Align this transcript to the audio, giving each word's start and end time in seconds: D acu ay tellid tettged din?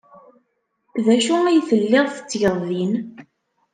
D 1.05 1.07
acu 1.15 1.35
ay 1.45 1.59
tellid 1.69 2.07
tettged 2.11 2.55
din? 2.67 2.93